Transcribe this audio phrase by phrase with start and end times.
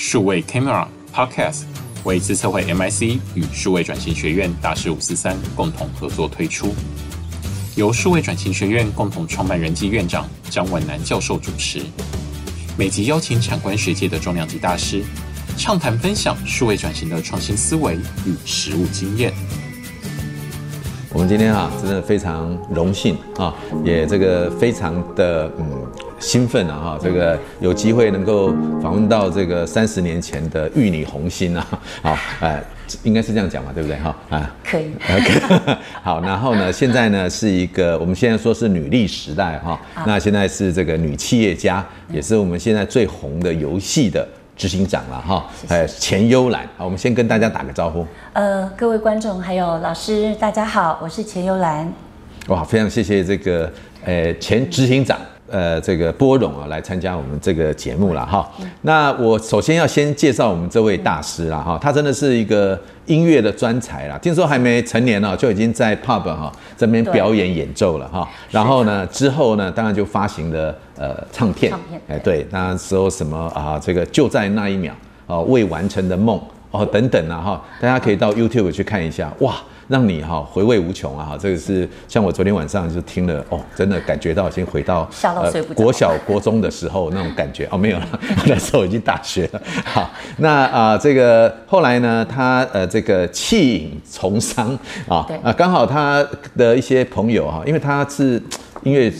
[0.00, 1.62] 数位 Camera Podcast
[2.04, 6.72] 为资策会 MIC 与数位转型学院大师五四三共同合作推出，
[7.74, 11.82] 由数位转型学院共同创办人暨院长张文南教授主持，
[12.78, 15.02] 每集邀请产官学界的重量级大师，
[15.56, 19.32] 畅谈分享数位转型的创新思维与实务经验。
[21.12, 23.52] 我们今天啊，真的非常荣幸啊，
[23.84, 28.48] 也这个非常的嗯兴奋啊哈，这个有机会能够
[28.82, 31.66] 访问到这个三十年前的玉女红心啊，
[32.02, 32.62] 好，哎，
[33.02, 34.16] 应该是这样讲嘛，对不对哈？
[34.30, 34.90] 啊，可以。
[36.02, 44.26] 好，然后呢，现在呢是一个我们现在说是女力时代哈，那现在是这个女企业家，也是我们现在最红的游戏的。
[44.58, 48.04] 执行长了哈，呃，钱幽兰，好，我们先跟大家打个招呼。
[48.32, 51.88] 呃，各位观众还有老师，大家好，我是钱幽兰。
[52.48, 53.72] 哇，非常谢谢这个
[54.04, 55.16] 呃前执行长。
[55.50, 58.48] 呃，这个波荣啊，来参加我们这个节目了哈。
[58.82, 64.18] 那我首先要先介绍我们这位大师了哈，他真的是一个音乐的专才啦。
[64.18, 68.28] 听说还没成年呢，就已经在 pub 哈这边表演演奏了哈。
[68.50, 71.70] 然后呢，之后呢，当然就发行了呃唱片。
[71.70, 72.00] 唱片。
[72.08, 74.94] 哎，对，那时候什么啊，这个就在那一秒
[75.26, 79.54] 啊，未完成的梦哦等等啊哈，大家可以到 YouTube 去看一下哇。
[79.88, 88.06] 让你哈回味无穷啊哈，这个是像我昨天晚上就听了哦，真的感觉到已经回到呃国小国中的时候那种感觉哦，没有了，
[88.44, 89.62] 那时候已经大学了。
[89.86, 96.22] 好，那啊、呃、这个后来呢，他呃这个弃隐从商啊啊，刚好他
[96.54, 98.34] 的一些朋友哈，因为他是
[98.82, 99.10] 音乐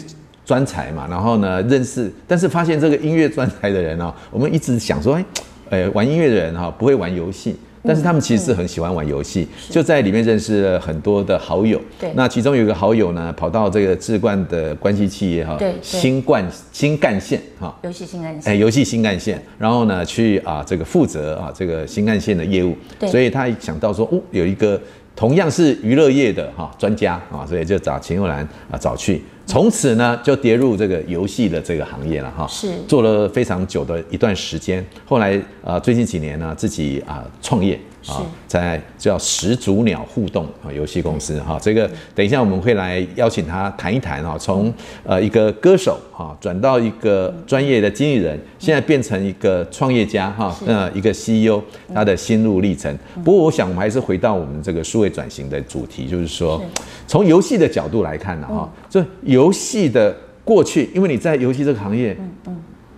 [0.44, 5.24] 专才嘛，然后呢认识，但是发现这个音乐专才的人啊，我们一直想说，哎，
[5.70, 7.56] 呃玩音乐的人哈不会玩游戏。
[7.84, 11.80] 但是他们其实是很喜欢玩游戏，就在里面认识了很多的好友。
[11.98, 22.76] 对，那其中有一个好友呢，跑到这个智冠的关系企业哈，对，新冠新干线哈，游戏新干线，哎，游戏新干线，然后呢去啊这个负责啊这个新干线的业务。
[22.98, 24.78] 对，所以他想到说，哦，有一个
[25.14, 29.22] 同样是娱乐业的哈专家啊，所以就找钱优兰啊找去。
[29.48, 34.84] 从此呢，就跌入这个游戏的这个行业了哈，是做了非常久的一段时间。
[35.06, 37.80] 后来呃，最近几年呢，自己啊创业。
[38.06, 44.72] 啊，在叫始祖鸟互动啊游戏公司哈，这个等一下我们会来邀请他谈一谈哈，从
[45.04, 51.60] 呃一个歌手哈转到一个专业的经纪人，现在变成一个创业家哈，呃一个 CEO
[51.92, 52.96] 他的心路历程。
[53.24, 56.62] 不过我想我们还是回到我们这个数位转型的主题，就是说
[57.06, 62.16] 从游戏的角度来看呢哈，这游戏的过去，因为你在游戏这个行业，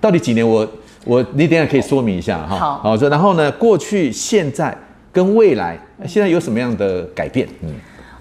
[0.01, 0.47] 到底几年？
[0.47, 0.69] 我
[1.07, 2.57] 我你等下可以说明一下哈。
[2.57, 4.77] 好，好，然后呢，过去现在。
[5.13, 7.49] 跟未来现在有什么样的改变？
[7.63, 7.75] 嗯，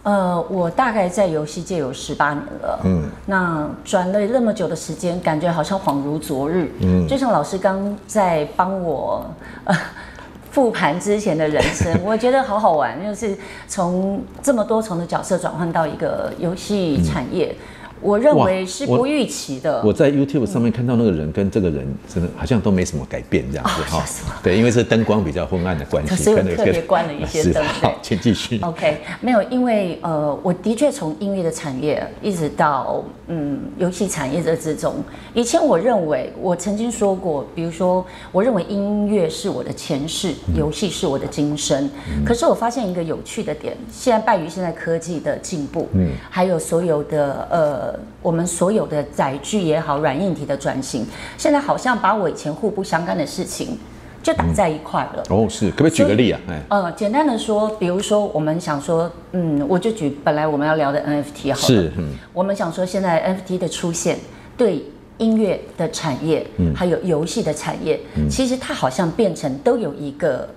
[0.04, 2.80] 呃，我大概在游戏界有十八年了。
[2.84, 6.72] 嗯，那转了那么久的时间，感觉好像恍如昨日。
[6.82, 9.26] 嗯，就像老师刚在帮我
[9.66, 9.76] 呃
[10.52, 17.56] 复盘之前的人生， 我觉得好好玩，就是从这么多重的角色转换到一个游戏产业。
[17.56, 17.66] 嗯
[18.02, 19.82] 我认为是不预期的。
[19.84, 24.04] 我在 YouTube 上面看到那个人跟这个人真的好像都没什么改变这样子哈。
[24.42, 27.64] 对，因为是灯光比较昏暗的关系，所以我特别关了一些灯。
[27.66, 28.60] 好，请继续。
[28.62, 34.96] OK，没有，因为呃，我的确从音乐的产业一直到嗯游戏产业这之中。
[35.34, 41.90] 以前我认为，我曾经说过，比如说，我认为音乐是我的前世，游戏是我的今生。
[42.26, 47.89] 可是我发现一个有趣的点，现在败于现在科技的进步，嗯，还有所有的呃。
[48.22, 51.06] 我们所有的载具也好，软硬体的转型，
[51.38, 53.78] 现在好像把我以前互不相干的事情
[54.22, 55.24] 就打在一块了。
[55.30, 56.40] 哦，是，可不可以举个例啊？
[56.70, 61.68] 呃，简单的说，比如说我们想说，嗯，我就举本来我们要聊的 NFT 好了。
[61.68, 64.18] 是，嗯，我们想说，现在 NFT 的出现
[64.58, 64.84] 对
[65.18, 70.48] 音乐的产业，嗯，还有游戏的产业，嗯，其实它好像变成都有一个。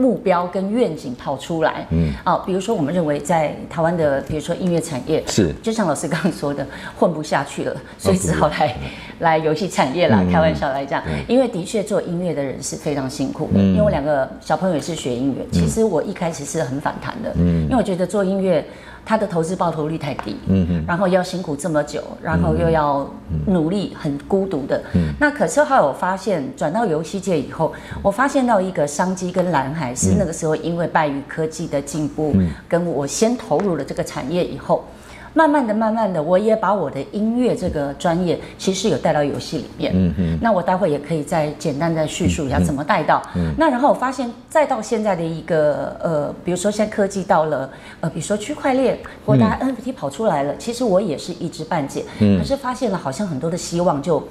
[0.00, 6.66] 目标跟愿景跑出来，嗯，啊，比如说我们认为在台湾的，比如说音乐产业是，就像老师刚刚说的，
[6.98, 8.76] 混不下去了， 所以只好来
[9.20, 10.24] 来游戏产业啦。
[10.32, 18.64] 开玩笑来讲，因为的确做音乐的人是非常辛苦的，因为我两个小朋友也是学音乐，其实我一开始是很反弹的，嗯，因为我觉得做音乐。
[19.04, 23.08] 他的投资报酬率太低，嗯嗯，然后要辛苦这么久，然后又要
[23.46, 24.80] 努力，很孤独的。
[24.94, 32.34] 嗯，那可是后来我发现，转到游戏界以后，我发现到一个商机跟蓝海，是那个时候因为拜于科技的进步，
[32.68, 34.84] 跟我先投入了这个产业以后。
[35.32, 39.92] 慢慢的，慢慢的，我也把我的音乐这个专业，其实有带到游戏里面。
[39.94, 40.38] 嗯嗯。
[40.42, 43.22] 那我待会也可以再简单再叙述一下怎么带到。
[43.36, 43.52] 嗯。
[43.56, 52.04] 那然后我发现，再到现在的一个呃，比如说现在科技到了呃，比如说区块链或大家 NFT 跑出来了，其实我也是一知半解。
[52.18, 52.38] 嗯。
[52.38, 54.22] 可是发现了，好像很多的希望就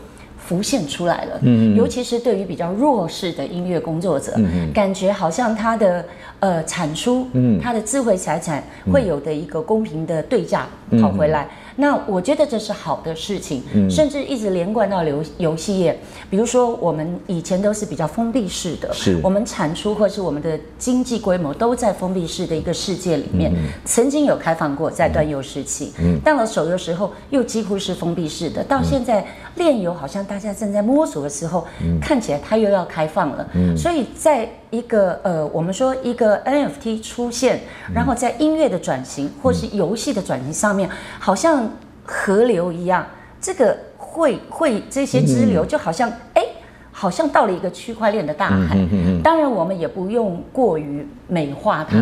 [0.49, 1.39] 浮现出来了。
[1.43, 6.03] 嗯，尤其是对于比较弱势的音乐工作者，嗯，感觉好像他的
[6.39, 10.67] 呃产出，嗯，他的智慧财产会有的一个公平的对价
[10.99, 11.47] 跑回来。
[11.79, 15.97] 那我觉得这是好的事情，嗯、甚至一直连贯到游游戏业。
[16.29, 23.49] 比如说，我们以前都是比较封闭式的，是我们产出或是我们的经济规模都在封闭式的一个世界里面。
[23.55, 28.61] 嗯、曾经有开放过，在端游时期，嗯、到了手游时候又几乎是封闭式的。
[28.65, 33.47] 到现在炼游好像大家正在摸索的时候，嗯、看起来它又要开放了。
[33.53, 37.61] 嗯、所以在一个呃，我们说一个 NFT 出现，
[37.93, 40.89] 然后在音乐的转型或是游戏的转型上面，
[41.19, 41.69] 好像
[42.03, 43.05] 河流一样，
[43.41, 46.45] 这个会会这些支流就好像哎。
[46.91, 48.77] 好像到了一个区块链的大海，
[49.23, 51.95] 当然我们也不用过于美化它，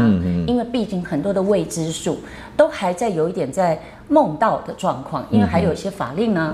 [0.47, 2.17] 因为毕竟很多的未知数
[2.55, 6.51] 都还在有一点在梦到的状况，因为还有一些法令啊，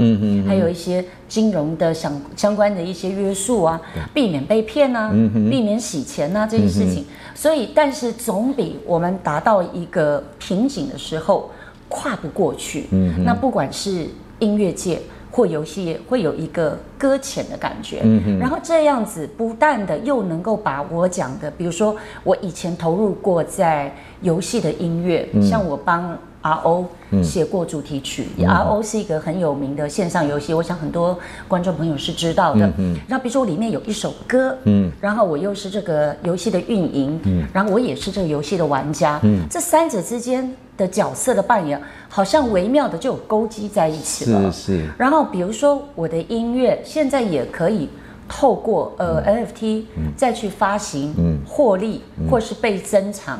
[0.47, 7.05] 还有一些金融的相相关的一些约束啊，嗯、避免被骗啊，嗯、避免洗钱啊这些事情，嗯、
[7.35, 11.51] 所以但是总比我们达到一个瓶颈的时候
[11.89, 14.07] 跨不过去，嗯、那不管是
[14.39, 14.99] 音乐界。
[15.35, 23.91] 或游戏会有一个搁浅的感觉，嗯哼，然后这样子不但的又能够把我讲的，比如说我以前投入过在
[24.21, 26.85] 游戏的音乐，嗯、像我帮 RO
[27.23, 31.17] 写过主题曲，嗯、RO 是一个很有名的线上游戏，我想很多
[31.47, 32.69] 观众朋友是知道的。
[32.77, 44.51] 嗯然后比如说我里面有一首歌，嗯，然后我又是这个游戏的运营，嗯，然后我也是这个游戏的玩家，嗯，这三者之间的角色的扮演，好像微妙的就有勾稽在一起了。
[44.51, 44.85] 是是。
[44.97, 47.87] 然后比如说我的音乐现在也可以
[48.27, 49.83] 透过呃 NFT
[50.15, 53.39] 再去发行，嗯，获利或是被珍藏，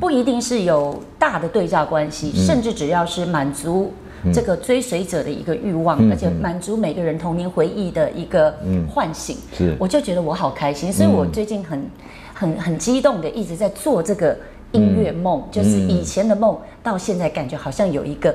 [0.00, 3.92] 不一定是有大的对价关系，甚至只要是满足
[4.32, 8.54] 这个追随者的一个欲望，而且满足每个人童年回忆的一个
[8.88, 11.90] 唤醒，是，我就觉得我好开心，所以我最近很
[12.34, 14.36] 很很激动的一直在做这个。
[14.72, 18.34] 音乐梦就是以前的梦，到现在感觉好像有一个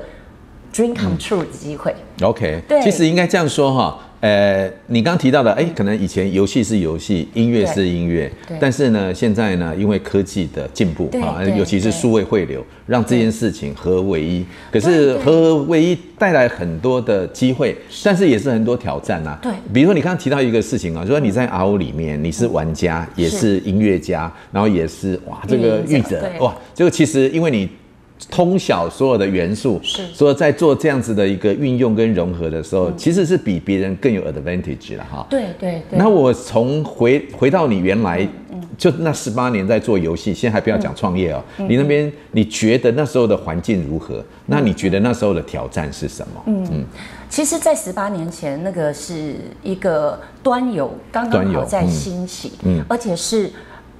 [0.72, 1.94] dream come true 的机会。
[2.22, 3.98] OK，对，其实应该这样说哈。
[4.22, 8.30] 呃，你刚刚提到的，哎，可能以前游戏是游戏，音乐是音乐，
[8.60, 14.46] 但是呢，现在呢，因为科技的进步啊，尤其是数位汇流，让这件事情合为一。
[14.70, 19.36] 可是合为一带来很多的机会，但是也是很多挑战呐。
[19.42, 27.68] 对，比如说你刚刚提到一个事情啊，就说你在 RO 里面，你是玩家，也是音乐家，然后也是哇，这个译者哇，这个其实因为你。
[28.30, 35.26] 通晓所有的元素，是所以在做这样子的一个运用跟融合的时候，嗯、其实是比别人更有 advantage 了哈。
[35.28, 35.98] 对对对。
[35.98, 41.42] 那我从回回到你原来，嗯、就那十八年在做游戏，先还不要讲创业哦。
[41.58, 44.16] 嗯、你那边你觉得那时候的环境如何？
[44.16, 46.42] 嗯、那你觉得那时候的挑战是什么？
[46.46, 46.84] 嗯嗯。
[47.28, 53.50] 其实，在十八年前，那个是一个端游刚刚好在兴起，嗯，嗯而且是。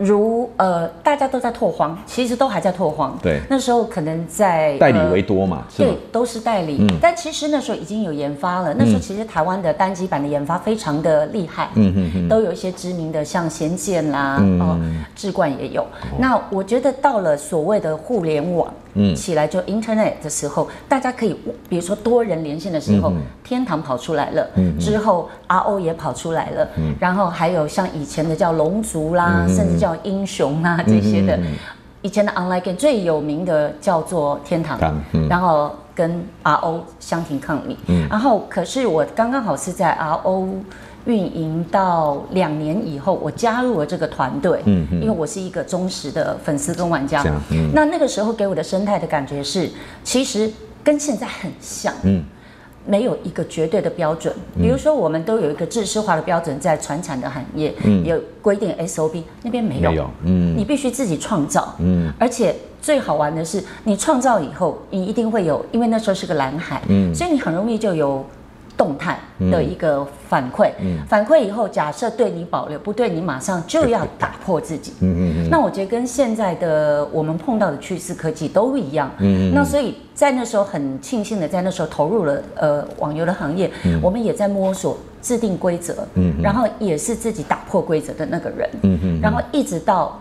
[0.03, 3.17] 如呃，大家都在拓荒，其实都还在拓荒。
[3.23, 6.79] 对，那时候可能在代理为多嘛，呃、对，都是代理。
[6.81, 8.75] 嗯、但其实那时候已经有研发了。
[8.75, 14.79] 那时候其实台湾的单机版的研发非常的厉害，嗯嗯嗯，都有一些知名的，像仙剑啦，嗯、哦，
[15.15, 15.83] 志冠也有。
[15.83, 18.73] 哦、那我觉得到了所谓的互联网。
[18.95, 21.35] 嗯，起来就 Internet 的时候，大家可以，
[21.69, 31.39] 比如说多人连线的时候，嗯、天堂跑出来了，嗯、之后 RO 也跑出来了，嗯、然后还有像以前的叫龙族啦，嗯、甚至叫英雄啊这些的，
[32.03, 34.79] 以前的 Online Game 最有名的叫做天堂，
[35.13, 40.49] 嗯、然后跟 RO 相提抗礼，嗯、然后可是我刚刚好是在 RO。
[41.05, 49.69] 运营到两年以后，我加入了这个团队，嗯嗯，因为我是一个忠实的粉丝跟玩家，嗯，那那个时候给我的生态的感觉是，
[50.05, 50.51] 其实
[50.85, 52.23] 跟现在很像，嗯，
[52.87, 68.25] 没有一个绝对的标准，比如说我们都有一个制式化的标准在传产的行业，嗯，有规定 SOP，那边没有，没有，嗯，你必须自己创造，嗯，而且最好玩的是，你创造以后，你一定会有，因为那时候是个蓝海，嗯，所以你很容易就有。
[68.83, 69.17] 动态
[69.49, 74.93] 的一个反馈，嗯嗯、反馈以后，假设对你保留，不对你马上就要打破自己。
[74.99, 79.09] 嗯嗯嗯、那我觉得跟现在的我们碰到的趋势科技都一样。
[79.19, 88.69] 嗯嗯、那所以在那时候很庆幸的，在那时候投入了呃网游的行业，嗯、我们也在摸索制定规则，嗯、然后也是自己打破规则的那个人。
[88.83, 90.19] 嗯嗯、然后一直到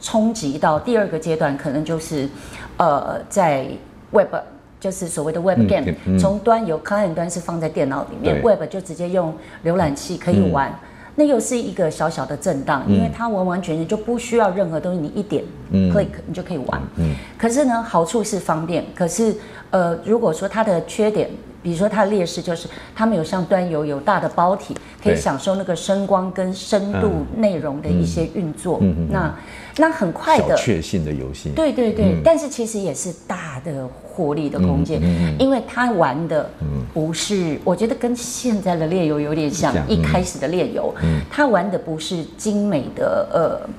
[0.00, 2.28] 冲击到第二个阶段，可能就是
[2.76, 3.68] 呃在
[4.10, 4.34] Web。
[4.80, 9.32] 就是所谓的 Web Game，从、端有 Client 端是放在电脑里面，Web 就直接用
[9.64, 10.74] 浏览器可以玩，嗯、
[11.16, 16.80] 那又是一个小小的震荡，嗯、因为它完完全全就不需要任何东西，你一点 click 你就可以玩。
[16.96, 19.34] 嗯嗯、可是呢，好处是方便，可是
[19.70, 21.28] 呃，如果说它的缺点
[21.62, 28.78] 比如说它的劣势就是它没有像端游有大的包体，可以享受那个声光跟深度内容的一些运作。
[28.80, 29.34] 嗯嗯、那
[29.76, 31.50] 那很快的小确幸的游戏。
[31.50, 35.00] 对对对，嗯、但是其实也是大的获利的空间，
[35.38, 36.48] 因为它玩的
[36.92, 40.94] 不是，嗯、我觉得跟现在的猎游有点像，嗯、一开始的猎游，
[41.30, 43.70] 它、嗯、玩的不是精美的呃。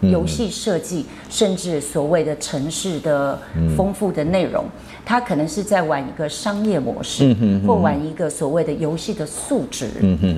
[0.00, 3.38] 游戏设计，甚至所谓的城市的
[3.76, 4.64] 丰富的内容，
[5.04, 9.90] 它可能是在玩一个商业模式，或玩一个所谓的游戏的数值，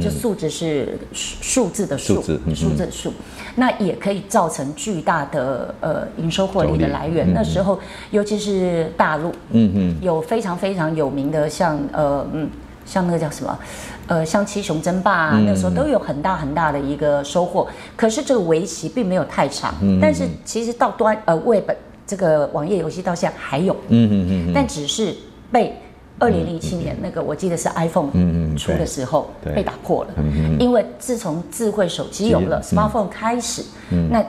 [0.02, 2.22] 就数值是数字的数，
[2.54, 3.12] 数字数，
[3.54, 7.32] 那也可以造成巨大的呃营收获利的来源。
[7.32, 7.78] 那时候，
[8.10, 12.50] 尤其是大陆，嗯嗯有非常非常有名的像呃嗯。
[12.84, 13.56] 像那个叫什么，
[14.06, 17.66] 呃，像七雄争霸啊，那时候都有很大很大的一个收获。
[17.96, 21.70] 可是这个围棋并没有太长，但是其实到端呃 Web
[22.06, 25.14] 这个网页游戏到现在还有，嗯嗯嗯，但只是
[25.50, 25.74] 被
[26.18, 28.10] 二零零七年那个我记得是 iPhone
[28.56, 30.10] 出的时候被打破了，
[30.58, 33.62] 因为自从智慧手机有了 Smartphone 开始，
[34.10, 34.24] 那。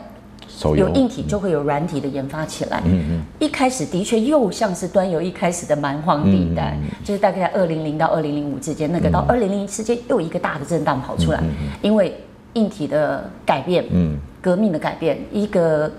[0.76, 2.82] 有硬体就会有软体的研发起来。
[2.86, 3.22] 嗯嗯。
[3.40, 11.44] 一开始的确又像是端游一开始的蛮荒地带，就是大概在二零零到二零零五之间，那个到二零零一之间又一个大的震荡跑出来，
[11.82, 12.16] 因为
[12.54, 15.92] 硬体的改变，嗯，革命的改变，一个，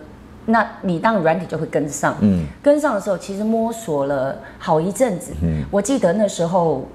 [0.47, 6.87] 那你当然软体就会跟上，嗯，跟上的时候其实摸索了好一阵子，嗯，我记得那时候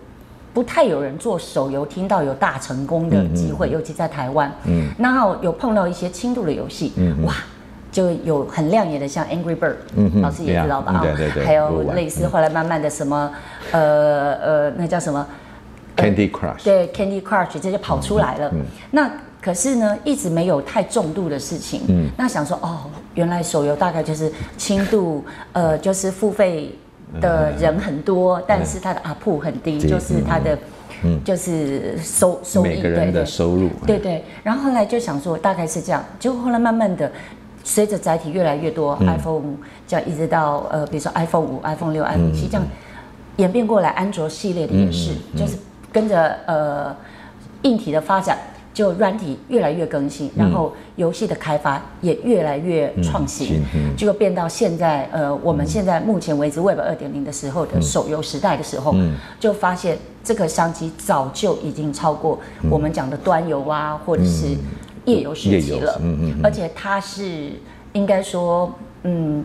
[0.53, 7.33] 不太有人做手游，听到有大成功的机会，尤其在台湾，嗯，然后有碰到一些轻度的游戏，嗯，哇。
[7.91, 9.75] 就有很亮眼的，像 Angry Bird，
[10.21, 10.93] 老师也知道吧？
[10.93, 13.31] 啊，对对对，还有类似后来慢慢的什么，
[13.71, 15.25] 呃呃，那叫什么
[15.97, 16.63] ？Candy Crush。
[16.63, 18.51] 对，Candy Crush 这就跑出来了。
[18.91, 19.09] 那
[19.41, 21.81] 可是呢，一直没有太重度的事情。
[21.87, 22.09] 嗯。
[22.15, 22.81] 那想说，哦，
[23.15, 26.75] 原来手游大概就是轻度，呃，就是付费
[27.19, 30.55] 的人很多，但是它的 ARPU 很低，就是它的，
[31.25, 33.67] 就是收收益，每个人的收入。
[33.87, 34.23] 对对。
[34.43, 37.11] 然后后来就想说，大概是这样，结果后来慢慢的。
[37.63, 39.43] 随着载体越来越多，iPhone
[39.87, 42.63] 这样一直到呃，比如说 iPhone 五、iPhone 六、iPhone 七这样
[43.37, 45.57] 演变过来，安卓系列的也是，就是
[45.91, 46.95] 跟着呃
[47.61, 48.37] 硬体的发展，
[48.73, 53.61] 就软体越来越更新，然后游戏的开发也越来越创新，
[53.95, 58.95] 就变到现在呃，我们现在目前为止 Web 二点零的时候的手游时代的时候，
[59.39, 62.39] 就发现这个商机早就已经超过
[62.69, 64.57] 我们讲的端游啊，或者是。
[65.09, 67.51] 页游时期了，嗯嗯，而且它是
[67.93, 68.73] 应该说，
[69.03, 69.43] 嗯，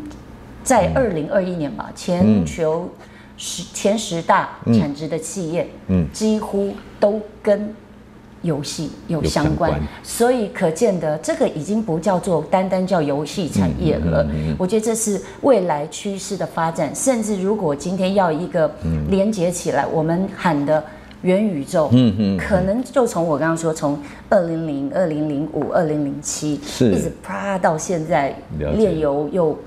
[0.62, 2.88] 在二零二一年吧，全球
[3.37, 7.75] 十前十大产值的企业，嗯，几乎都跟
[8.42, 14.26] 游戏有相关，所以可见的这个已经不叫做单单叫游戏产业了。
[14.59, 18.71] 我觉得这是未来趋势的发展，甚至如果今天要一个
[19.09, 20.85] 连接起来，我们喊的。
[21.25, 26.93] 元宇宙，嗯嗯，可能就从我刚刚说，从二零零、二零零五、二零零七，是。
[26.93, 29.59] 一直啪到现在，炼油又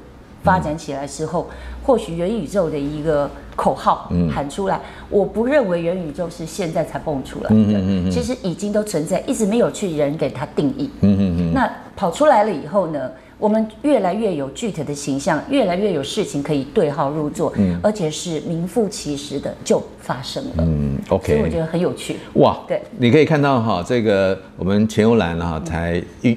[0.44, 1.50] 发展起来之后，
[1.84, 13.10] 或许元宇宙的一个口号喊出来，我不认为元宇宙是现在才蹦出来的，其实已经都存在，一直没有去人给它定义，嗯嗯嗯，那跑出来了以后呢？
[13.39, 26.36] 我们越来越有具体的形象，越来越有事情可以对号入座，嗯，而且是名副其实的就发生了，嗯，OK，所以我觉得很有趣，哇，对，你可以看到哈，这个我们钱悠兰哈才运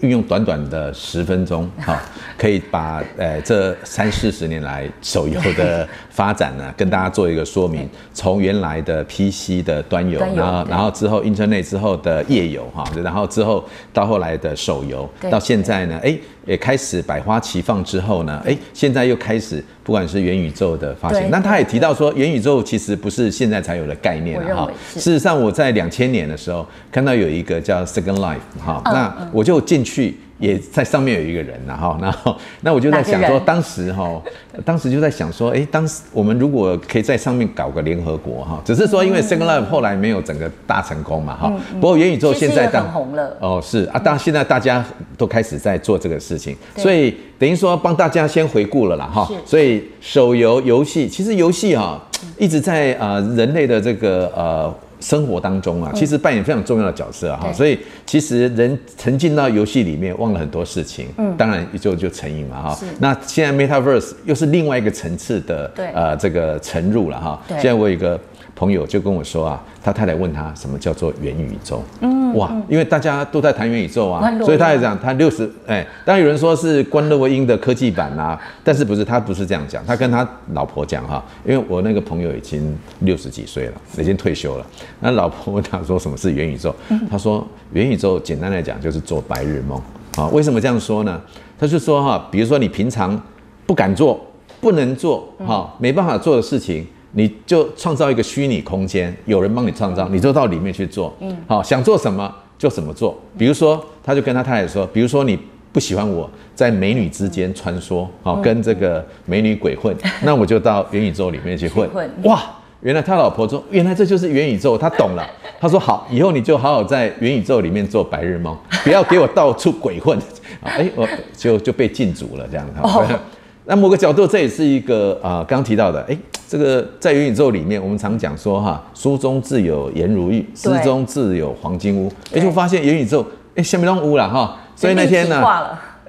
[0.00, 1.98] 运用短短的十分钟哈，
[2.36, 16.18] 可以把呃这三四十年来手游的发展呢 跟大家做一个说明，从原来的 PC 的端游，然后然后之后 Internet 之后的页游哈，然后之后到后来的手游，到现在呢，哎。
[16.46, 24.70] 也开始百花齐放之后呢，哎，现在又开始不管是元宇宙的发现，那他也提到说，元宇宙其实不是现在才有的概念哈。
[24.94, 30.18] 事实上，我在两千年的时候看到有一个叫 Second Life 哈，那我就进去。
[30.38, 34.20] 也在上面有一个人，然后， 然后，那我就在想说，当时哈，
[34.64, 41.52] 当时就在想说，哎，当时我们如果可以在上面搞个联合国哈，只是说因为 Second Life 后来没有整个大成功嘛哈。
[41.80, 43.36] 不过元宇宙现在当红了。
[43.40, 44.84] 哦，是啊，当现在大家
[45.16, 49.30] 都开始在做这个事情，所以等于说帮大家先回顾了啦哈。
[49.46, 52.00] 所以手游游戏其实游戏哈
[52.36, 54.74] 一直在呃人类的这个呃。
[55.04, 62.78] 生活当中啊，其实扮演非常重要的角色哈，所以其实人沉浸到游戏里面，忘了很多事情，嗯，当然就就成瘾嘛哈。
[62.98, 67.42] 那现在 Metaverse 又是另外一个层次的呃这个沉入了哈。
[67.48, 68.18] 现在我有一个
[68.56, 71.82] 朋友就跟我说啊，他太太问他什么叫做元宇宙？
[72.00, 84.66] 嗯，哇，因为大家都在谈元宇宙啊，所以他也讲他六十哎，当然有人说是关洛音的科技版啊， 但是不是他不是这样讲，他跟他老婆讲哈，因为我那个朋友已经六十几岁了，已经退休了，
[85.00, 86.74] 那老婆问他说什么是元宇宙？
[87.10, 89.80] 他说元宇宙简单来讲就是做白日梦
[90.16, 91.20] 啊，为什么这样说呢？
[91.58, 93.20] 他就说哈，比如说你平常
[93.66, 94.24] 不敢做、
[94.60, 96.86] 不能做、哈没办法做的事情。
[97.14, 101.14] 你就创造一个虚拟空间，有人帮你创造，你就到里面去做。
[101.20, 103.16] 嗯，好，想做什么就怎么做。
[103.38, 105.38] 比如说，他就跟他太太说，比如说你
[105.72, 111.88] 不喜欢我在美女之间穿梭，好，跟这个美女鬼混，那我就到元宇宙里面去混。
[112.24, 112.42] 哇，
[112.80, 115.24] 原来他老婆说，原来这就是元宇宙，他懂了。
[115.60, 120.18] 他说好，以后你就好好在元宇宙里面做白日梦，不要给我到处鬼混。
[120.62, 121.06] 哎，我
[121.36, 123.18] 就就被禁足了这样子。
[123.66, 126.16] 那某个角度，这也是一个啊，刚、呃、刚提到的，哎，
[126.46, 135.42] 这个在元宇宙里面，我们常讲说哈，书中自有颜如玉，诗中自有黄金屋，哎，就发现元宇宙，哎，下面都屋了哈，所以那天呢，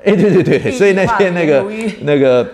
[0.04, 1.66] 哎，对对对，所以那天那个
[2.02, 2.46] 那个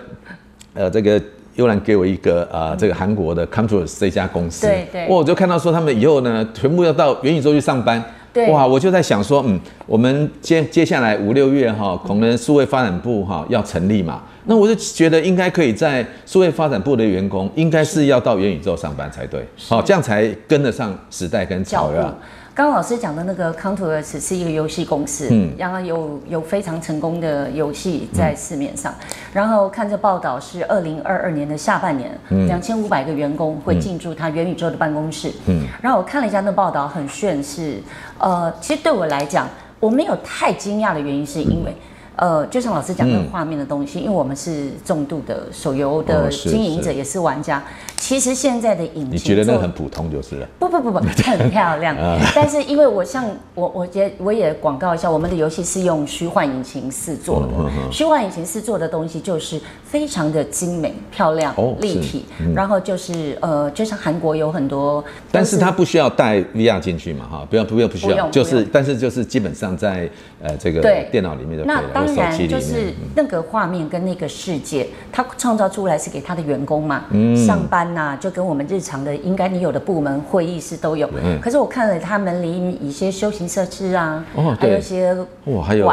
[0.74, 1.20] 呃，这个
[1.56, 8.02] 悠然给我一个啊、呃，这个韩国的 COMTOURS 这家公司，对对，我就看到说他们以后呢，全部要到元宇宙去上班。
[8.32, 8.50] 对。
[8.50, 22.14] 哇，我就在想说，嗯，我们接接下来五六月哈，可能数位发展部哈要成立嘛，那我就觉得应该可以在数位发展部的员工，应该是要到元宇宙上班才对，好，这样才跟得上时代跟潮流。
[22.54, 32.10] 刚刚老师讲的那个 COMTOURS 是一个游戏公司，嗯，然后有有非常成功的游戏在市面上，嗯、然后看这报道是二零二二年的下半年，
[32.46, 37.80] 两千五百个员工会进驻他元宇宙的办公室，嗯，然后我看了一下那报道很炫，是，
[38.18, 39.48] 呃，其实对我来讲，
[39.80, 41.70] 我没有太惊讶的原因是因为。
[41.70, 41.88] 嗯
[42.22, 47.58] 呃，就像老师讲那个画面的东西，嗯、因为我们是重度的手游的经营者，也是玩家。
[47.58, 47.62] 哦、
[47.96, 50.46] 其实现在的引擎，你觉得那个很普通就是了？
[50.56, 51.96] 不不不不， 很漂亮。
[52.32, 53.24] 但是因为我像
[53.56, 57.48] 我，我也我也广告一下，我们的游戏是用虚幻引擎四做的。
[57.90, 59.60] 虚幻、嗯、引擎四做的东西就是
[59.92, 62.24] 非常的精美、漂亮、哦、立体。
[62.40, 67.26] 嗯、然后就是呃，就像韩国有很多，但是它不需要带 VR 进去嘛？
[67.30, 70.08] 哈，不要不要不需要，就是但是就是基本上在
[70.42, 70.80] 呃这个
[71.10, 71.82] 电脑里面就可以了。
[71.92, 81.06] 当然，就是那个画面跟那个世界，他创造出来是给他的员工嘛，嗯、上班呐、啊，就跟我们日常的应该你有的部门会议室都有。
[81.22, 85.14] 嗯、可是我看了他们离一些休闲设施啊，哦、还有一些
[85.44, 85.86] 哇，还有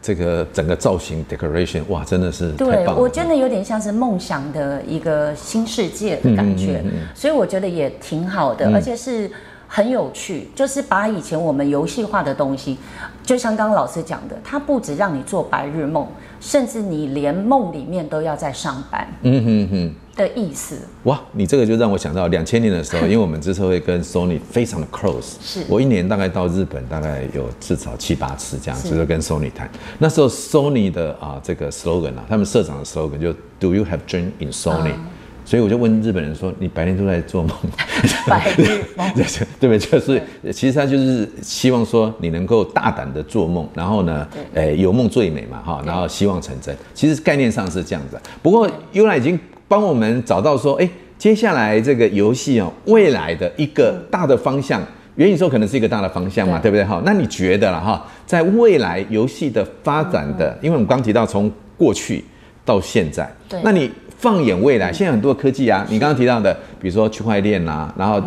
[0.00, 9.30] 这个整个造型 decoration，哇，真的是对，我觉得有点像是梦想的一个新世界的感觉，嗯嗯嗯、所以我觉得也挺好的，嗯、而且是。
[9.70, 12.78] 很有趣，就是把以前我们游戏化的东西，
[13.22, 16.08] 就像刚刚老师讲的，它不止让你做白日梦，
[16.40, 19.06] 甚至你连梦里面都要在上班。
[19.22, 20.76] 嗯哼哼的意思。
[21.04, 29.70] 哇，你这个就让我想到两千年的时候，因为我们这次会跟 Sony 非常的 close，是我一年大概到日本大概有至少七八次这样，是就是跟 Sony 谈。
[29.98, 35.06] 那时候 Sony 的啊这个 slogan 啊，他们社长的 slogan 就 Do you have dream in Sony？、嗯
[35.48, 37.56] 所以我就问日本人说：“你白天都在做梦？”
[38.28, 39.10] 白日梦，
[39.58, 39.78] 对 不对？
[39.78, 46.76] 就是其实他就是希望说你能够大胆的做梦，然后呢，诶，有梦最美嘛，哈，然后希望成真。
[46.92, 48.20] 其实概念上是这样子。
[48.42, 54.82] 不过悠然已经帮我们找到说，哎，接下来这个游戏哦，未来的一个大的方向，
[55.14, 56.84] 元宇宙可能是一个大的方向嘛，对不对？
[56.84, 62.22] 哈，那你觉得了哈，在未来游戏的发展的，因为我们刚提到从过去
[62.66, 63.90] 到现在，对，那你。
[64.18, 68.20] 放眼未来，现在很多科技啊，你刚刚提到的，比如说区块链啦，然后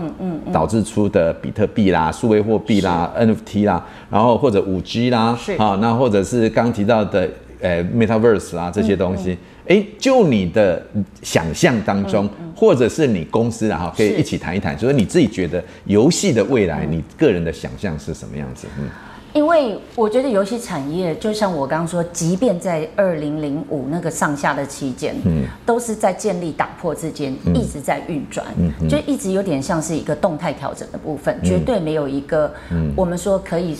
[0.51, 10.81] 导致出的比特币啦、数位货币啦、NFT 啦，然后或者五 G 啦，好，那或者是刚提到的呃 Metaverse 啦这些东西，哎，就你的
[11.21, 18.65] 想象当中，或者是你公司啊，哈，可以一起谈一谈，就是你自己觉得游戏的未来，你个人的想象是什么样子？
[18.79, 18.89] 嗯。
[19.33, 32.53] 因为我觉得游戏产业就像我刚刚说，即便在二零零五那个上下的期间，嗯，都是在建立打破之间，一直在运转，嗯，就一直有点像是一个动态调整的部分，绝对没有一个，
[32.95, 33.77] 我们说可以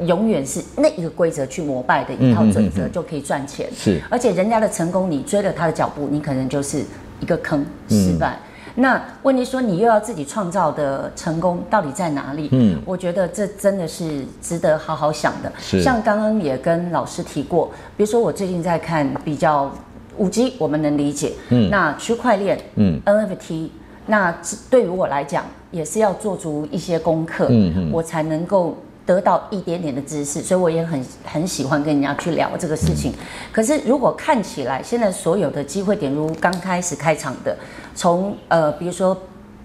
[0.00, 6.82] 永远是那一个规则去膜拜的一套准则就可以赚钱，是，而且人家的成功，你追了他的脚步，你可能就是
[7.20, 8.38] 一个坑，失败。
[8.76, 12.48] 那问题说，你又要自己创造的成功到底在哪里？
[12.52, 15.50] 嗯，我觉得这真的是值得好好想的。
[15.58, 19.70] 是，像刚刚也跟老师提过，比如说我最近在看比较
[20.16, 21.32] 五 G，我们能理解。
[21.48, 23.70] 嗯，那区块链，嗯，NFT，
[24.06, 24.32] 那
[24.70, 28.76] 对于我来讲也是要做足一些功课，嗯嗯，我才能够。
[29.06, 33.12] 得到一点点的知识，所以我也很很喜欢跟人家去聊这个事情。
[33.12, 33.14] 嗯、
[33.52, 37.56] 可是如果看起来现在所有的机会点，如刚开始开场的，
[37.96, 39.16] 从呃比如说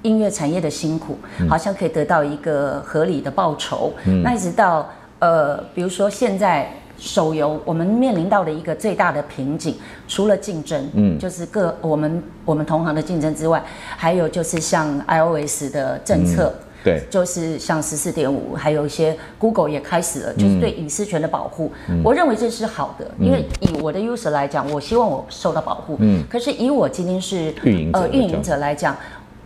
[0.01, 1.15] 音乐产业的辛苦，
[1.47, 3.93] 好像可以得到一个合理的报酬。
[4.05, 4.89] 嗯、那一直到
[5.19, 6.67] 呃，比如说现在
[6.97, 9.75] 手游，我们面临到的一个最大的瓶颈，
[10.07, 13.63] 除了竞争，嗯，就是各我们我们同行的竞争之外，
[13.95, 16.51] 还有就是像 iOS 的政策。
[16.57, 21.71] 嗯对，就是像十四点五，还有一些 Google 也开始了，就是对隐私权的保护。
[21.89, 25.97] 嗯、我认为这是好的，嗯、因为以我的 user 来讲，我希望我受到保护。
[25.99, 28.95] 嗯，可是以我今天是运营呃运营者来讲。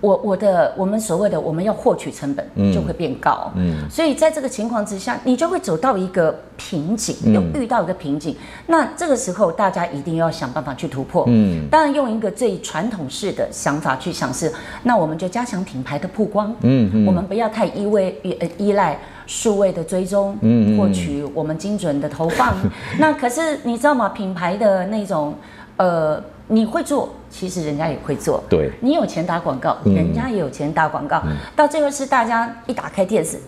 [0.06, 3.52] 我我的我们所谓的我们要获取成本就会变高，
[3.90, 8.34] 所以在这个情况之下，你就会走到一个瓶颈，又遇到一个瓶颈。
[8.34, 8.38] 嗯、
[8.68, 22.54] 那这个时候大家一定要想办法去突破，嗯，当然用一个最传统式的想法去想是，那我们就加强品牌的曝光，嗯，嗯，我们不要太依偎依依赖数位的追踪，嗯，获取我们精准的投放。
[22.64, 24.10] 嗯、 那可是你知道吗？
[24.10, 25.34] 品牌的那种
[25.78, 26.22] 呃。
[26.48, 28.44] 你会做，其实人家也会做。
[28.48, 31.22] 对，你有钱打广告，人家也有钱打广告。
[31.26, 33.40] 嗯、到最后是大家一打开电视，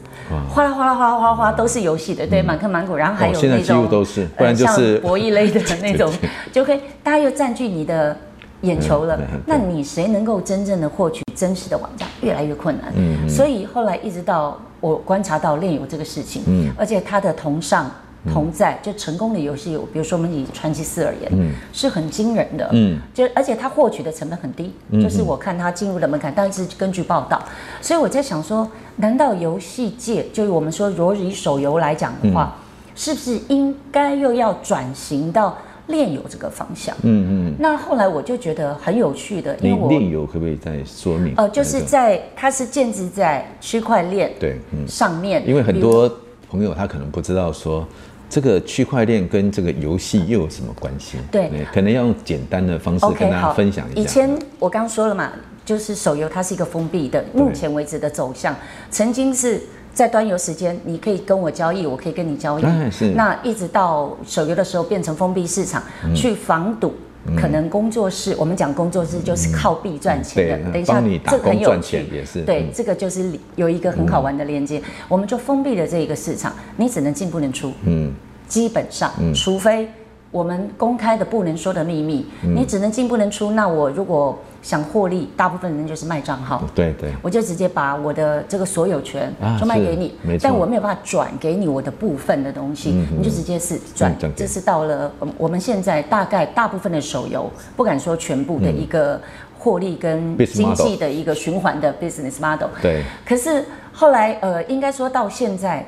[0.49, 2.95] 哗啦哗啦哗啦哗啦哗，都是游戏的，对，满坑满谷。
[2.95, 6.11] 然后还有那种，现在几乎都是，不然就是、像博弈类的 那种，
[6.51, 8.17] 就可以大家又占据你的
[8.61, 9.19] 眼球了。
[9.45, 12.91] 那你谁能够真正的获取真实的网站，越来越困难。
[12.95, 13.29] 嗯。
[13.29, 17.91] 所以后来一直到我观察到炼油这个事情，嗯，而且它的同上。
[18.31, 27.41] 同在就成功的游戏，比如说我们以传奇四而言，嗯，是很惊人的，嗯，就而且它获取的成本很低，嗯、就是我看它进入的门槛，但是根据报道，
[27.81, 32.63] 所以我在想说，难道游戏界，就是我们说，如果以手游来讲的话，嗯、
[32.95, 36.95] 是不是应该又要转型到链游这个方向？
[37.03, 37.55] 嗯嗯。
[37.59, 41.33] 那后来我就觉得很有趣的，因为我链游可不可以再说明？
[41.37, 46.11] 呃，就是在它是建置在区块链对上面，因为很多
[46.49, 47.87] 朋友他可能不知道说。
[48.29, 51.17] 这个区块链跟这个游戏又有什么关系？
[51.31, 54.01] 对，可能要用简单的方式跟大家分享一下。
[54.01, 55.31] 以前我刚刚说了嘛，
[55.65, 58.55] 就是手游它是一个封闭的，目前为止的走向，
[58.91, 59.61] 曾经是
[59.93, 62.63] 在端游时间，你可以跟我交易，我可以跟你交易。
[62.91, 63.11] 是。
[63.15, 65.81] 那一直到手游的时候变成封闭市场，
[66.13, 66.93] 去防堵。
[67.35, 70.71] 可能工作室，我们讲工作室就是靠币赚钱的。
[70.71, 74.81] 等一下，这个很有趣，也是对，这个就是有一个很好玩的连接。
[75.07, 77.73] 我们就封闭了这一个市场，你只能进不能出。
[77.85, 78.13] 嗯，
[78.47, 79.89] 基本上，除非
[80.29, 83.51] 我们公开的不能说的秘密，你只能进不能出。
[83.51, 86.63] 那我如果想获利，大部分人就是卖账号。
[86.75, 94.13] 对对，我就直接把我的这个所有权就卖给你，但我没有办法转给你我的部分的东西，你就直接是转。
[94.35, 99.19] 这是到了我们现在大概大部分的手游，不敢说全部的一个
[99.57, 102.67] 获利跟经济的一个循环的 business model。
[102.81, 103.03] 对。
[103.25, 103.63] 可是
[103.93, 105.85] 后来呃，应该说到现在。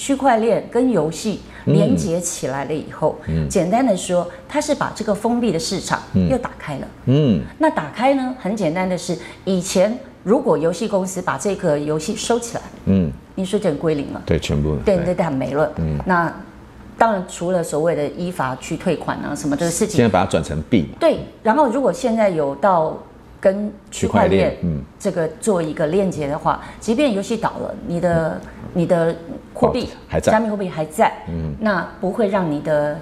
[0.00, 6.88] 区块链跟游戏连接起来了以后，嗯，简单的说，它是把这个封闭的市场又打开了。
[7.04, 15.70] 嗯，那打开呢，很简单的是，以前如果游戏公司把这个游戏收起来，嗯，你说就归零了，对，全部，对对对，没了。
[15.76, 16.32] 嗯，那
[16.96, 20.88] 当然除了所谓的依法去退款啊什么这个事情，现在把它转成币。
[20.98, 22.96] 对，然后如果现在有到。
[23.40, 24.54] 跟区块链
[24.98, 28.40] 这个做一个链接的话，即便游戏倒了，你的
[28.74, 29.16] 你的
[29.54, 29.88] 货币
[30.22, 32.98] 加密货币还在，嗯，那不会让你的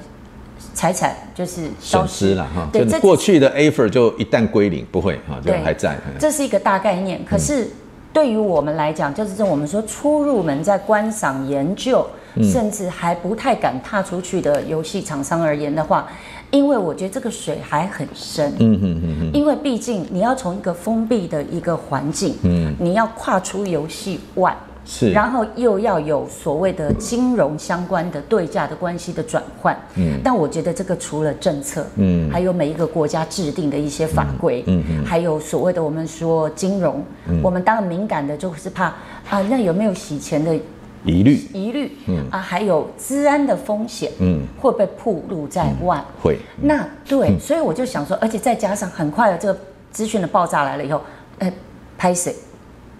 [0.72, 2.68] 财产就是消失了哈。
[2.72, 5.98] 对，过去的 Aether 就一旦归零，不会哈，就还在。
[6.20, 7.68] 这是一个大概念，可是
[8.12, 12.06] 对于我们来讲，就是我们说初入门在观赏研究，
[12.42, 16.06] 甚至还不太敢踏出去的游戏厂商而言的话。
[16.50, 37.04] 因为我觉得这个水还很深，嗯嗯嗯，因为毕竟你要从一个封闭的一个环境，嗯，你要跨出游戏外，是，然后又要有所谓的金融相关的对价的关系的转换，嗯，但我觉得这个除了政策，嗯，还有每一个国家制定的一些法规，嗯嗯，还有所谓的我们说金融，
[37.42, 38.86] 我们当然敏感的就是怕
[39.28, 40.58] 啊，那有没有洗钱的？
[41.04, 46.38] 疑虑，疑虑，嗯啊，还有治安的风险，嗯，会被暴露在外，嗯、会。
[46.60, 51.00] 那对，嗯、所以我就想说，而且再加上很快的这个资讯的爆炸来了以后，
[51.38, 51.52] 哎，
[51.96, 52.34] 拍谁，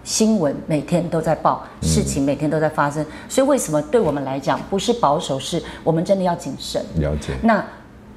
[0.05, 6.85] 新闻每天都在报，事情每天都在发生，嗯、所以为什么对我们来讲不是保守，是我们真的要谨慎。
[6.97, 7.35] 了解。
[7.43, 7.65] 那。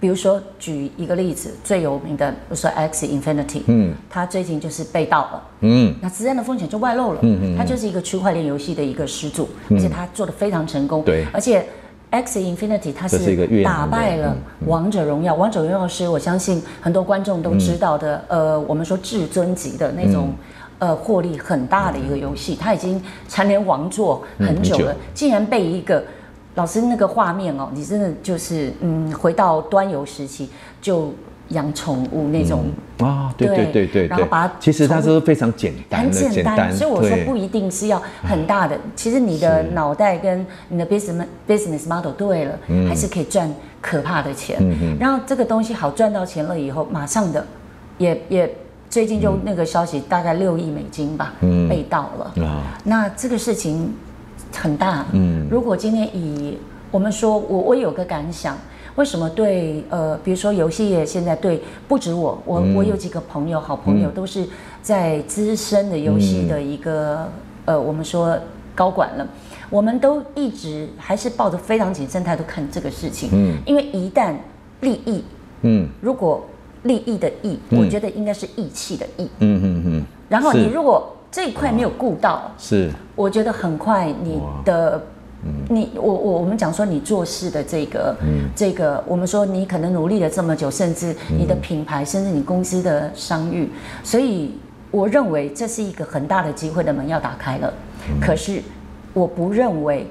[0.02, 11.64] 比如说，举一个例子，最有名的，比如说 Axie Infinity，嗯，它最近就是被盗了，嗯，那资安的风险就外露了，嗯嗯，它就是一个区块链游戏的一个始祖，而且它做的非常成功，对，而且
[12.10, 14.36] Axie Infinity 它是打败了
[14.66, 20.34] 王者荣耀，王者荣耀是我相信很多观众都知道的，呃，我们说至尊级的那种，
[20.80, 26.04] 呃，获利很大的一个游戏，它已经蝉联王座很久了，竟然被一个。
[26.56, 30.50] 老师那个画面哦，你真的就是嗯，回到端游时期，
[30.82, 31.14] 就
[31.50, 32.66] 养宠物那种
[33.00, 43.50] 啊，对对对对，然后把它其实它是非常简单，很简单，所以我说不一定是要很大的，其实你的脑袋跟你的 business business model 对了，还是可以赚
[43.82, 44.58] 可怕的钱。
[45.00, 47.46] 然后这个东西好赚到钱了以后，马上的
[47.98, 48.56] 也也
[48.90, 51.34] 最近就那个消息，大概六亿美金吧，
[51.70, 52.34] 被盗了。
[52.84, 53.94] 那这个事情
[54.54, 55.06] 很大。
[55.14, 56.58] 嗯，如果今天以
[56.92, 58.58] 我们说，我我有个感想。
[58.96, 64.46] 为什么对呃，比如说游戏业现在对不止我，我、嗯、我有几个朋友，好朋友都是
[64.82, 67.28] 在资深的游戏的一个、嗯、
[67.68, 68.38] 呃，我们说
[68.76, 69.26] 高管了，
[69.70, 74.34] 我们都一直还是抱着非常谨慎态度看这个事情，嗯，因为一旦
[74.82, 75.24] 利益，
[75.62, 76.46] 嗯，如果
[76.84, 85.02] 利益的益，嗯、我觉得应该是义气的义，嗯嗯嗯，然后你如果这一块没有顾到，是，我觉得很快你的。
[85.70, 93.68] 你我我我们讲说你做事的这个，嗯、这个我们说你可能努力了这么久，甚至你的品牌，嗯、甚至你公司的商誉，
[94.04, 94.52] 所以
[94.92, 97.74] 我认为这是一个很大的机会的门要打开了。
[98.08, 98.62] 嗯、可是
[99.14, 100.06] 我不认为，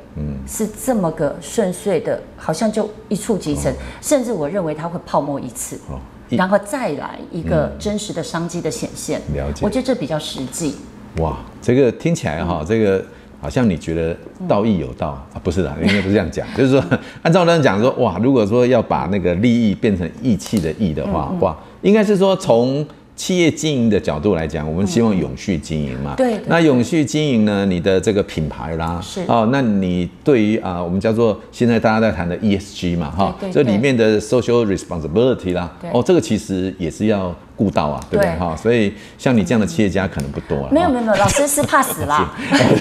[0.49, 6.35] 是这么个顺遂的，好像就一触即成，哦、甚至我认为它会泡沫一次，哦、一。
[6.35, 9.21] 然后再来一个真实的商机的显现。
[9.33, 10.75] 了解，我觉得这比较实际。
[11.18, 13.05] 哇，这个听起来哈，嗯、这个。
[13.42, 14.14] 好像你觉得
[14.46, 15.40] 道义有道、嗯、啊？
[15.42, 16.46] 不是的，应该不是这样讲。
[16.55, 16.85] 就是说，
[17.23, 22.87] 按照那样讲说，哇，如果说要把那个利益变成义气的义的话，嗯嗯、哇，应该是说从
[23.21, 26.15] 企业经营的角度来讲，我们希望永续经营嘛。
[26.17, 26.43] 对、嗯。
[26.47, 27.67] 那永续经营呢？
[27.67, 37.35] 你的这个品牌啦，是哦，那你对于啊，我们叫做现在大家在谈的 ESG 嘛，哈，这里面的 social responsibility 啦，对哦，这个其实也是要。
[37.61, 38.57] 顾到啊，对不对哈？
[38.57, 40.69] 所以像你这样的企业家可能不多了。
[40.73, 42.35] 没有没有没有，老师是怕死啦。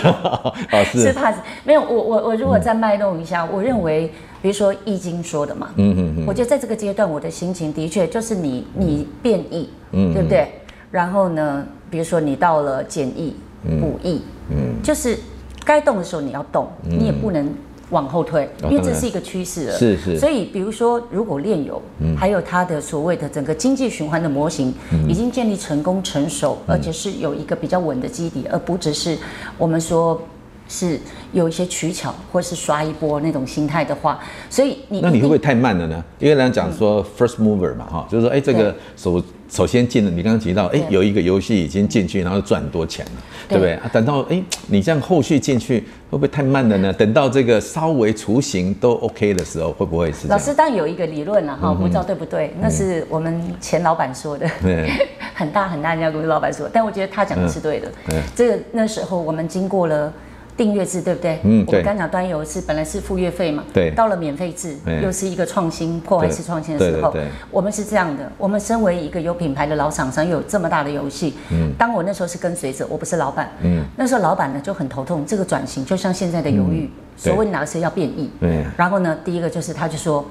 [0.71, 1.39] 老师 是怕死。
[1.65, 4.09] 没有，我我我如果再脉动一下，我认为，
[4.41, 10.47] 比如说《易经》说的嘛，嗯嗯嗯，我觉得在这个阶段，我的心情的确就是你你变易，嗯，对不对？
[10.91, 13.35] 然后呢，比如说你到了简易
[13.79, 15.17] 补易，嗯，就是
[15.65, 17.51] 该动的时候你要动，你也不能。
[17.91, 19.73] 往后退，因为这是一个趋势了。
[19.75, 20.19] 是是。
[20.19, 21.81] 所以，比如说，如果炼油，
[22.15, 24.71] 还有它的所谓的整个经济循环的模型，
[25.07, 29.17] 已经建立成功成熟，而且是有一个比较稳的基底，而不只是
[29.57, 30.21] 我们说
[30.69, 30.97] 是
[31.33, 36.01] 有一些取巧或是刷一波那种心态的话，所以你那你会不会太慢了呢？
[36.19, 43.11] 因为人家讲说 first mover 嘛，哈，就是说，哎，这个首首先进了，你刚刚提到，哎，有一个游戏已经进去，然后赚很多钱了，
[43.49, 43.73] 对不对？
[43.73, 45.83] 啊，等到哎，你这样后续进去。
[46.09, 46.91] 会不会太慢了呢？
[46.91, 50.27] 等到这个稍微雏形都 OK 的时候，会不会是？
[50.27, 52.51] 老师当然有一个理论了哈，不知道对不对？
[52.59, 54.49] 那是我们前老板说的，
[55.35, 57.91] 很大很大一家公司老板说，但我觉得他讲的是对的。
[58.35, 60.11] 这个那时候我们经过了。
[60.59, 61.39] 订阅制对不对？
[61.43, 61.79] 嗯，对。
[61.79, 63.89] 我刚讲端游是本来是付月费嘛，对。
[63.91, 67.15] 到了免费制，又是一个创新破坏式创新的时候，
[67.49, 68.29] 我们是这样的。
[68.37, 71.71] 我们身为一个有品牌的老厂商，又有这么大的游戏，嗯。
[71.77, 73.85] 当我那时候是跟随者，我不是老板，嗯。
[73.95, 78.65] 那时候老板呢就很头痛，这个转型就像现在的犹豫，所谓哪个是要变异，对。
[78.75, 80.25] 然后呢，第一个就是他就说，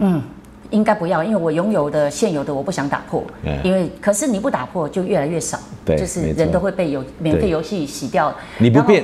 [0.00, 0.20] 嗯，
[0.68, 3.24] 应该不要，因为我拥有的现有的我不想打破，
[3.64, 9.02] 因为可是你不打破就越来越少，对，就是人都会被有免费游戏洗掉，你不变。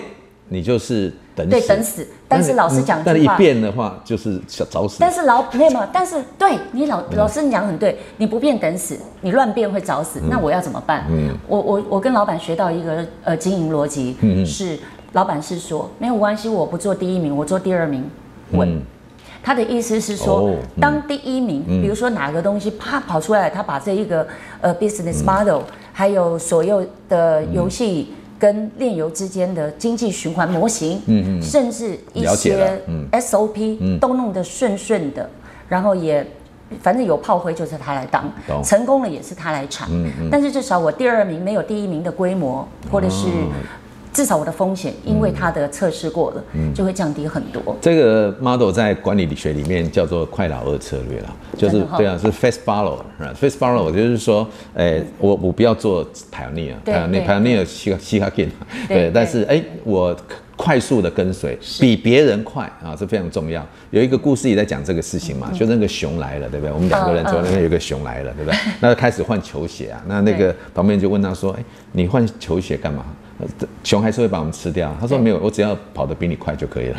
[0.50, 2.06] 你就是等死，对，等死。
[2.26, 4.96] 但是老师讲句话，但是一变的话就是找死。
[4.98, 5.88] 但是老没有嘛？
[5.92, 10.20] 但是对你老老师你讲很对，你不变等死，你乱变会找死。
[10.30, 11.04] 那我要怎么办？
[11.10, 14.78] 嗯，我我我跟老板学到一个呃经营逻辑，嗯，是
[15.12, 18.04] 老板是说没有关系，我不做第一名，我做第二名
[18.52, 18.80] 稳。
[19.42, 24.26] 他的意思是说，当第一名，比如说哪个东西啪跑出来，他把这一个
[24.60, 28.14] 呃 business model 还有所有的游戏。
[28.38, 32.80] 跟炼油之间的经济循环模型，嗯嗯，甚至一些
[33.12, 35.28] SOP 都弄得顺顺的，
[35.68, 36.26] 然后也
[36.82, 38.30] 反正有炮灰就是他来当，
[38.62, 39.88] 成功了也是他来抢，
[40.30, 43.26] 但是至少我第二名没有第一名的规模，或者是。
[44.18, 47.76] 至少我的风险，因为它的测试过了，嗯，就会降低很多。
[47.80, 58.48] 这个 model 在管理学里面叫做快老二策略了，就是对啊，是 fast follow，fast follow 就是说，哎，我我不要做 pioneer，pioneer 西西卡 kin，
[58.88, 60.16] 对，但是哎，我
[60.56, 63.64] 快速的跟随，比别人快啊，这非常重要。
[63.90, 66.72] 有一个故事也在讲这个事情嘛，就那个熊来了，对不对？
[66.74, 68.58] 我们两个人说那边有个熊来了，对不对？
[68.82, 73.06] 那就开始换球鞋啊，那那个旁边就问他说，哎，你换球鞋干嘛？
[73.84, 74.94] 熊还是会把我们吃掉。
[75.00, 76.96] 他说没有，我只要跑得比你快就可以了。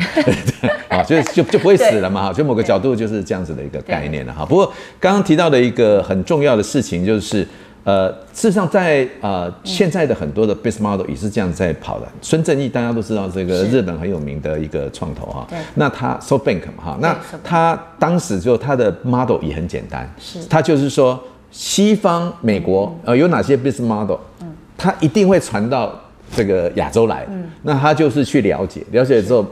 [0.88, 2.24] 啊，就就就不会死了嘛。
[2.24, 4.44] 哈，就某个角度就是这样子的一个概念了哈。
[4.44, 7.46] 不过刚刚提到的一个很重要的事情就是，
[7.84, 12.06] 呃，事实上在呃现在的很多的 business model 也是这样在跑的。
[12.22, 15.46] 孙正义大家都知道这个日本很有名的一个创投哈。
[15.74, 21.22] 那他 SoftBank 嘛哈，那他当时就他的 model 也很简单，是他就是说。
[21.52, 24.16] 西方美国呃有哪些 business model，
[24.78, 25.92] 他一定会传到
[26.34, 27.26] 这个亚洲来，
[27.62, 29.46] 那他就是去了解，了解之后，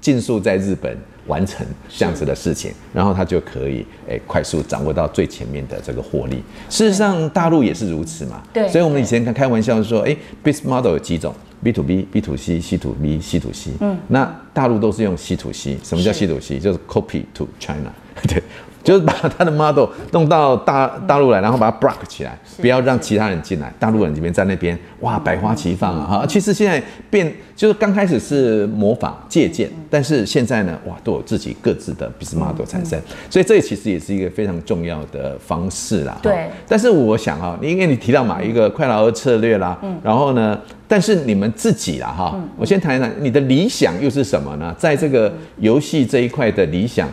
[0.00, 0.96] 尽速在日本。
[1.28, 6.42] 完成这样子的事情，然后他就可以诶快速掌握到最前面的这个获利。
[6.68, 8.42] 事实上，大陆也是如此嘛。
[8.52, 8.68] 对。
[8.68, 11.32] 所以我们以前开开玩笑说，诶，business model 有几种
[11.62, 13.70] ？B to B、B to C、C to B、C to C。
[13.78, 13.96] 嗯。
[14.08, 15.78] 那大陆都是用 C to C。
[15.84, 16.58] 什么叫 C to C？
[16.58, 17.92] 就是 copy to China。
[18.26, 18.42] 对。
[18.82, 23.72] 就是把他的 model 弄到大大陆来，然后把它 block 起来，不要让其他人进来。
[23.78, 26.06] 大陆人这边在那边，哇，百花齐放啊！
[26.06, 36.18] 哈，其实现在变就是刚开始是模仿借鉴，但是现在呢，哇，都有自己各自的 business model 产生，所以这其实也是一个非常重要的方式啦。
[36.22, 36.48] 对。
[36.66, 44.74] 但是我想哈，因为你提到嘛，一个快劳的策略啦，嗯，然后呢，但是你们自己啦，哈，我先谈一谈你的理想又是什么呢？
[44.76, 47.08] 在这个游戏这一块的理想。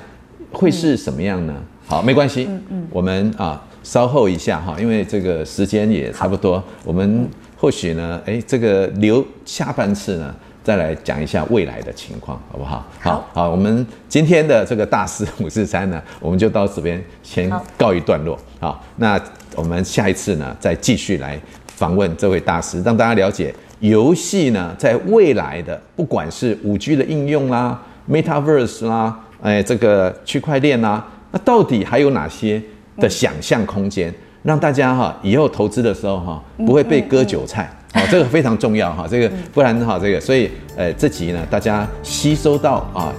[0.52, 1.54] 会是什么样呢？
[1.88, 12.86] 好，没关系，嗯嗯，我们啊稍后一下哈，因为这个时间也差不多，我们或许呢，哎，这个留下半次呢，再来讲一下未来的情况，好不好？
[13.00, 18.38] 好，好，我们今天的这个大师五四三呢，我们就到这边先告一段落。
[18.60, 19.20] 好，那
[19.56, 29.20] 我们下一次呢，再继续来访问这位大师，让大家了解游戏呢，在未来的不管是五 G 的应用啦，Metaverse 啦。
[29.42, 32.62] 哎，这个区块链啊，那到底还有哪些
[32.98, 37.70] 的想象空间，让大家哈以后投资的时候哈不会被割韭菜？
[37.94, 43.14] 好，这个非常重要哈，这个不然哈这个，所以呃这集呢，大家吸收到啊，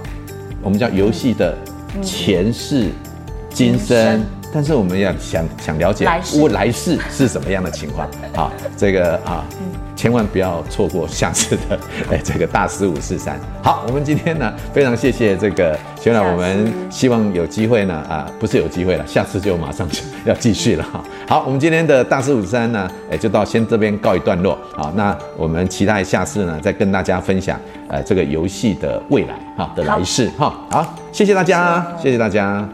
[0.61, 1.57] 我们叫游戏的
[2.01, 2.89] 前世
[3.49, 6.07] 今生，但是我们要想想了解
[6.39, 8.07] 我来世是什么样的情况？
[8.33, 9.43] 好，这个啊。
[10.01, 13.39] 千万不要错过下次的哎，这个大师五四三。
[13.61, 21.03] 好，我们今天呢非常谢谢这个学长，我们希望有机会呢啊，不是有机会了，下次就马上就要继续了哈。
[21.27, 24.57] 好，我们今天的大师五四三呢，哎，就到先这边告一段落。
[24.75, 30.51] 好，那我们期待下次呢再跟大家分享呃这个游戏的未来哈的来世哈。
[30.71, 32.67] 好，谢谢大家，谢谢大家。